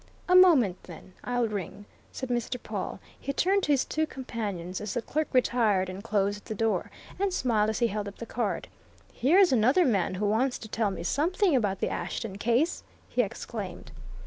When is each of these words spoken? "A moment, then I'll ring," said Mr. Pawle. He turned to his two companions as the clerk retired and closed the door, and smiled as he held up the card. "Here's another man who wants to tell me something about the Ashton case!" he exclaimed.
"A 0.27 0.33
moment, 0.35 0.81
then 0.85 1.13
I'll 1.23 1.47
ring," 1.47 1.85
said 2.11 2.29
Mr. 2.29 2.57
Pawle. 2.59 2.99
He 3.19 3.31
turned 3.33 3.61
to 3.61 3.71
his 3.71 3.85
two 3.85 4.07
companions 4.07 4.81
as 4.81 4.95
the 4.95 5.01
clerk 5.03 5.27
retired 5.31 5.89
and 5.89 6.03
closed 6.03 6.45
the 6.45 6.55
door, 6.55 6.89
and 7.19 7.31
smiled 7.31 7.69
as 7.69 7.77
he 7.77 7.85
held 7.89 8.07
up 8.07 8.17
the 8.17 8.25
card. 8.25 8.67
"Here's 9.13 9.51
another 9.51 9.85
man 9.85 10.15
who 10.15 10.25
wants 10.25 10.57
to 10.57 10.67
tell 10.67 10.89
me 10.89 11.03
something 11.03 11.55
about 11.55 11.81
the 11.81 11.89
Ashton 11.89 12.39
case!" 12.39 12.81
he 13.09 13.21
exclaimed. 13.21 13.91